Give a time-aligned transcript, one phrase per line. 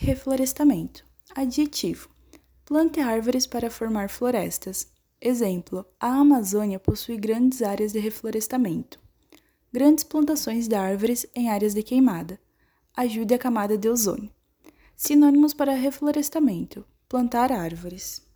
[0.00, 1.04] Reflorestamento.
[1.34, 2.08] Adjetivo.
[2.64, 4.86] Plante árvores para formar florestas.
[5.20, 9.00] Exemplo: a Amazônia possui grandes áreas de reflorestamento.
[9.72, 12.38] Grandes plantações de árvores em áreas de queimada.
[12.96, 14.30] Ajude a camada de ozônio.
[14.96, 18.22] Sinônimos para reflorestamento: plantar árvores.